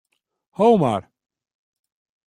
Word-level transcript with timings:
Ho 0.59 0.69
mar. 0.85 1.07